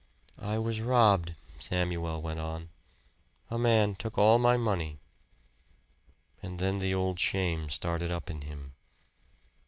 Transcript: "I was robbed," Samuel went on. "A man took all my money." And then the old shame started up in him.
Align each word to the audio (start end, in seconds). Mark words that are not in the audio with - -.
"I 0.41 0.57
was 0.57 0.81
robbed," 0.81 1.35
Samuel 1.59 2.23
went 2.23 2.39
on. 2.39 2.69
"A 3.51 3.59
man 3.59 3.93
took 3.93 4.17
all 4.17 4.39
my 4.39 4.57
money." 4.57 4.97
And 6.41 6.57
then 6.57 6.79
the 6.79 6.91
old 6.95 7.19
shame 7.19 7.69
started 7.69 8.09
up 8.11 8.27
in 8.27 8.41
him. 8.41 8.73